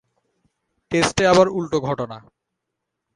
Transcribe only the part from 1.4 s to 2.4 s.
উল্টো ঘটনা।